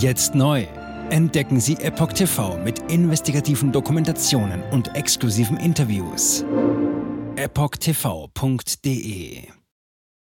[0.00, 0.66] Jetzt neu.
[1.10, 6.42] Entdecken Sie Epoch TV mit investigativen Dokumentationen und exklusiven Interviews.
[7.36, 8.78] EpochTV.de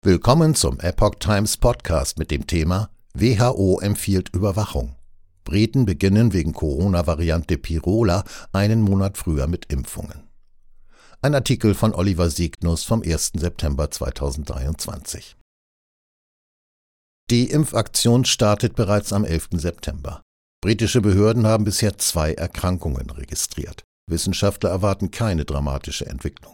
[0.03, 4.95] Willkommen zum Epoch Times Podcast mit dem Thema WHO empfiehlt Überwachung.
[5.43, 10.29] Briten beginnen wegen Corona-Variante Pirola einen Monat früher mit Impfungen.
[11.23, 13.31] Ein Artikel von Oliver Siegnus vom 1.
[13.37, 15.35] September 2023.
[17.33, 19.47] Die Impfaktion startet bereits am 11.
[19.53, 20.21] September.
[20.61, 23.81] Britische Behörden haben bisher zwei Erkrankungen registriert.
[24.07, 26.53] Wissenschaftler erwarten keine dramatische Entwicklung.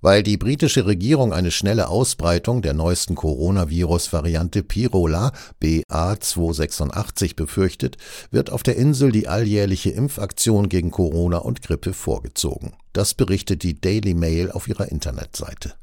[0.00, 7.98] Weil die britische Regierung eine schnelle Ausbreitung der neuesten Coronavirus-Variante Pirola BA286 befürchtet,
[8.30, 12.72] wird auf der Insel die alljährliche Impfaktion gegen Corona und Grippe vorgezogen.
[12.94, 15.74] Das berichtet die Daily Mail auf ihrer Internetseite.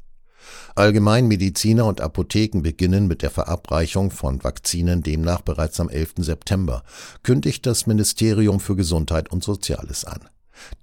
[0.74, 6.14] Allgemeinmediziner und Apotheken beginnen mit der Verabreichung von Vakzinen demnach bereits am 11.
[6.18, 6.82] September,
[7.22, 10.28] kündigt das Ministerium für Gesundheit und Soziales an.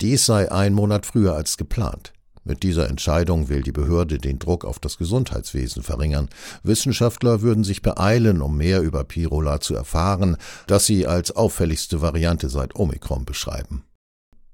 [0.01, 2.13] Dies sei ein Monat früher als geplant.
[2.47, 6.29] Mit dieser Entscheidung will die Behörde den Druck auf das Gesundheitswesen verringern.
[6.61, 12.49] Wissenschaftler würden sich beeilen, um mehr über Pirola zu erfahren, das sie als auffälligste Variante
[12.49, 13.84] seit Omikron beschreiben.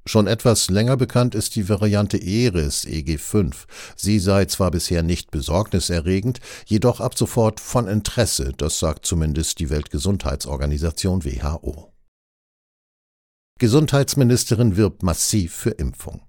[0.05, 3.65] Schon etwas länger bekannt ist die Variante Eris EG5.
[3.95, 9.69] Sie sei zwar bisher nicht besorgniserregend, jedoch ab sofort von Interesse, das sagt zumindest die
[9.69, 11.93] Weltgesundheitsorganisation WHO.
[13.59, 16.21] Gesundheitsministerin wirbt massiv für Impfung.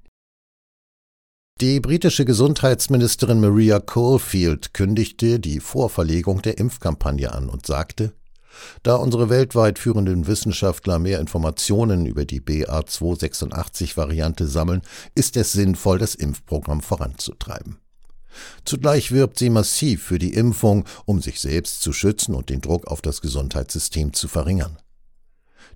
[1.62, 8.12] Die britische Gesundheitsministerin Maria Caulfield kündigte die Vorverlegung der Impfkampagne an und sagte,
[8.83, 14.83] da unsere weltweit führenden Wissenschaftler mehr Informationen über die BA286-Variante sammeln,
[15.14, 17.78] ist es sinnvoll, das Impfprogramm voranzutreiben.
[18.64, 22.86] Zugleich wirbt sie massiv für die Impfung, um sich selbst zu schützen und den Druck
[22.86, 24.78] auf das Gesundheitssystem zu verringern.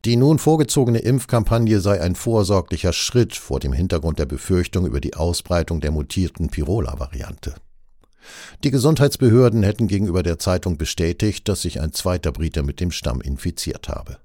[0.05, 5.15] Die nun vorgezogene Impfkampagne sei ein vorsorglicher Schritt vor dem Hintergrund der Befürchtung über die
[5.15, 7.55] Ausbreitung der mutierten Pirola-Variante.
[8.65, 13.21] Die Gesundheitsbehörden hätten gegenüber der Zeitung bestätigt, dass sich ein zweiter Brite mit dem Stamm
[13.21, 14.19] infiziert habe.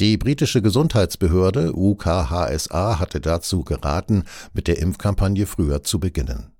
[0.00, 6.52] Die britische Gesundheitsbehörde UKHSA hatte dazu geraten, mit der Impfkampagne früher zu beginnen.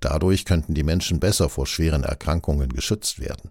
[0.00, 3.50] Dadurch könnten die Menschen besser vor schweren Erkrankungen geschützt werden.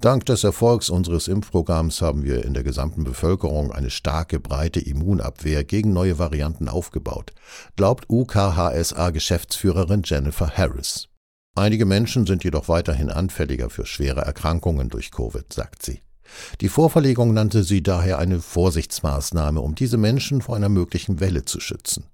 [0.00, 5.64] Dank des Erfolgs unseres Impfprogramms haben wir in der gesamten Bevölkerung eine starke, breite Immunabwehr
[5.64, 7.32] gegen neue Varianten aufgebaut,
[7.76, 11.08] glaubt UKHSA-Geschäftsführerin Jennifer Harris.
[11.54, 16.02] Einige Menschen sind jedoch weiterhin anfälliger für schwere Erkrankungen durch Covid, sagt sie.
[16.60, 21.60] Die Vorverlegung nannte sie daher eine Vorsichtsmaßnahme, um diese Menschen vor einer möglichen Welle zu
[21.60, 22.04] schützen.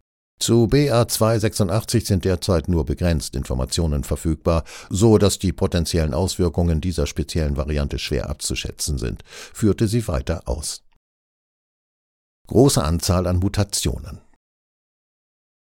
[0.41, 7.57] Zu BA286 sind derzeit nur begrenzt Informationen verfügbar, so dass die potenziellen Auswirkungen dieser speziellen
[7.57, 10.83] Variante schwer abzuschätzen sind, führte sie weiter aus.
[12.49, 14.24] Große Anzahl an Mutationen.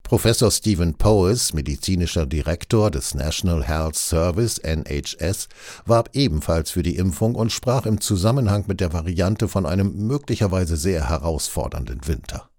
[0.05, 5.49] Professor Stephen Powes, medizinischer Direktor des National Health Service NHS,
[5.87, 10.77] warb ebenfalls für die Impfung und sprach im Zusammenhang mit der Variante von einem möglicherweise
[10.77, 12.51] sehr herausfordernden Winter.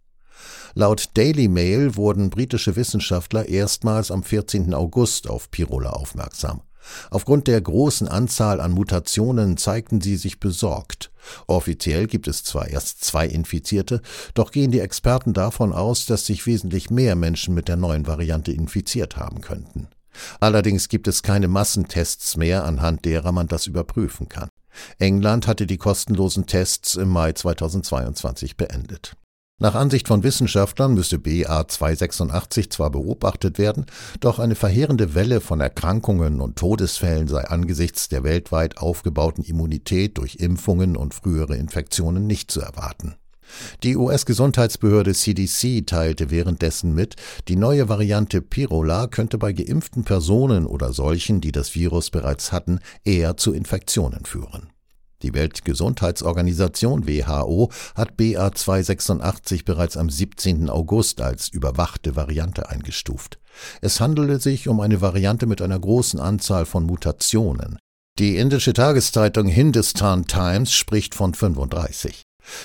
[0.73, 4.73] Laut Daily Mail wurden britische Wissenschaftler erstmals am 14.
[4.73, 6.61] August auf Pirola aufmerksam.
[7.09, 11.11] Aufgrund der großen Anzahl an Mutationen zeigten sie sich besorgt.
[11.47, 14.01] Offiziell gibt es zwar erst zwei Infizierte,
[14.33, 18.51] doch gehen die Experten davon aus, dass sich wesentlich mehr Menschen mit der neuen Variante
[18.51, 19.87] infiziert haben könnten.
[20.39, 24.49] Allerdings gibt es keine Massentests mehr, anhand derer man das überprüfen kann.
[24.99, 29.15] England hatte die kostenlosen Tests im Mai 2022 beendet.
[29.57, 33.85] Nach Ansicht von Wissenschaftlern müsse BA286 zwar beobachtet werden,
[34.19, 40.35] doch eine verheerende Welle von Erkrankungen und Todesfällen sei angesichts der weltweit aufgebauten Immunität durch
[40.35, 43.15] Impfungen und frühere Infektionen nicht zu erwarten.
[43.83, 47.15] Die US-Gesundheitsbehörde CDC teilte währenddessen mit,
[47.47, 52.79] die neue Variante Pirola könnte bei geimpften Personen oder solchen, die das Virus bereits hatten,
[53.05, 54.74] eher zu Infektionen führen.
[55.25, 60.69] Die Weltgesundheitsorganisation WHO hat BA286 bereits am 17.
[60.69, 63.39] August als überwachte Variante eingestuft.
[63.81, 67.79] Es handelte sich um eine Variante mit einer großen Anzahl von Mutationen.
[68.19, 72.21] Die indische Tageszeitung Hindustan Times spricht von 35.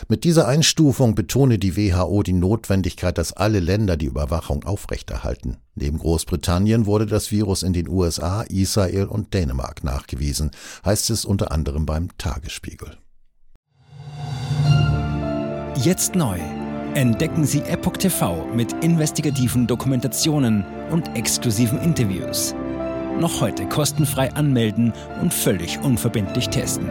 [0.08, 5.58] Mit dieser Einstufung betone die WHO die Notwendigkeit, dass alle Länder die Überwachung aufrechterhalten.
[5.74, 10.50] Neben Großbritannien wurde das Virus in den USA, Israel und Dänemark nachgewiesen,
[10.84, 12.96] heißt es unter anderem beim Tagesspiegel.
[15.76, 16.38] Jetzt neu.
[16.94, 22.54] Entdecken Sie Epoch TV mit investigativen Dokumentationen und exklusiven Interviews.
[23.20, 26.90] Noch heute kostenfrei anmelden und völlig unverbindlich testen